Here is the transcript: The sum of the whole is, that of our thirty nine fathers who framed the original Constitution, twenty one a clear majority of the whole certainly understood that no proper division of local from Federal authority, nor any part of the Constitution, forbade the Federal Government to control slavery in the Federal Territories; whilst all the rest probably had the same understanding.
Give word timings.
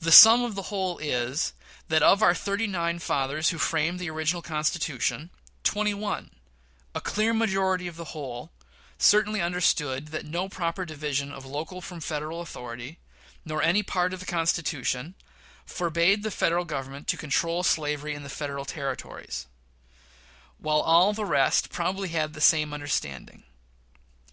The 0.00 0.10
sum 0.10 0.42
of 0.42 0.56
the 0.56 0.60
whole 0.74 0.98
is, 0.98 1.52
that 1.86 2.02
of 2.02 2.20
our 2.20 2.34
thirty 2.34 2.66
nine 2.66 2.98
fathers 2.98 3.50
who 3.50 3.58
framed 3.58 4.00
the 4.00 4.10
original 4.10 4.42
Constitution, 4.42 5.30
twenty 5.62 5.94
one 5.94 6.32
a 6.96 7.00
clear 7.00 7.32
majority 7.32 7.86
of 7.86 7.94
the 7.94 8.06
whole 8.06 8.50
certainly 8.98 9.40
understood 9.40 10.08
that 10.08 10.26
no 10.26 10.48
proper 10.48 10.84
division 10.84 11.30
of 11.30 11.46
local 11.46 11.80
from 11.80 12.00
Federal 12.00 12.40
authority, 12.40 12.98
nor 13.44 13.62
any 13.62 13.84
part 13.84 14.12
of 14.12 14.18
the 14.18 14.26
Constitution, 14.26 15.14
forbade 15.64 16.24
the 16.24 16.32
Federal 16.32 16.64
Government 16.64 17.06
to 17.06 17.16
control 17.16 17.62
slavery 17.62 18.16
in 18.16 18.24
the 18.24 18.28
Federal 18.28 18.64
Territories; 18.64 19.46
whilst 20.58 20.86
all 20.88 21.12
the 21.12 21.24
rest 21.24 21.70
probably 21.70 22.08
had 22.08 22.32
the 22.32 22.40
same 22.40 22.72
understanding. 22.74 23.44